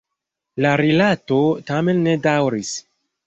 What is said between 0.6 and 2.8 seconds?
La rilato tamen ne daŭris.